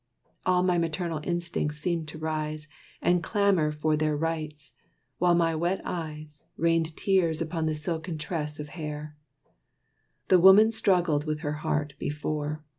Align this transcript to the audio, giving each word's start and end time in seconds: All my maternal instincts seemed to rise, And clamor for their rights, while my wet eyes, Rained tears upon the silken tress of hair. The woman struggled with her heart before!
All 0.47 0.63
my 0.63 0.79
maternal 0.79 1.21
instincts 1.23 1.77
seemed 1.77 2.07
to 2.07 2.17
rise, 2.17 2.67
And 3.03 3.21
clamor 3.21 3.71
for 3.71 3.95
their 3.95 4.17
rights, 4.17 4.73
while 5.19 5.35
my 5.35 5.53
wet 5.53 5.79
eyes, 5.85 6.43
Rained 6.57 6.97
tears 6.97 7.39
upon 7.39 7.67
the 7.67 7.75
silken 7.75 8.17
tress 8.17 8.59
of 8.59 8.69
hair. 8.69 9.15
The 10.29 10.39
woman 10.41 10.71
struggled 10.71 11.25
with 11.27 11.41
her 11.41 11.53
heart 11.61 11.93
before! 11.99 12.63